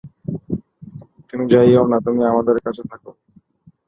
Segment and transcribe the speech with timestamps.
[1.29, 3.03] তুমি যাইও না, তুমি আমাদের কাছে থাক।